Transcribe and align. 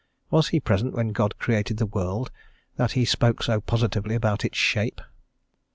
Was 0.31 0.47
he 0.47 0.59
present 0.59 0.95
when 0.95 1.09
God 1.09 1.37
created 1.37 1.77
the 1.77 1.85
world, 1.85 2.31
that 2.75 2.93
he 2.93 3.05
spoke 3.05 3.43
so 3.43 3.61
positively 3.61 4.15
about 4.15 4.43
its 4.43 4.57
shape? 4.57 4.99